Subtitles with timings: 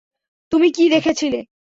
[0.51, 1.39] তুমি কি দেখেছিলে?